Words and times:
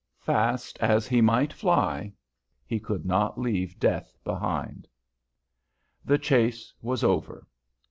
Fast 0.17 0.79
as 0.79 1.07
he 1.07 1.21
might 1.21 1.53
fly, 1.53 2.11
he 2.65 2.79
could 2.79 3.05
not 3.05 3.39
leave 3.39 3.79
Death 3.79 4.17
behind. 4.23 4.87
The 6.03 6.17
chase 6.17 6.73
was 6.81 7.03
over. 7.03 7.45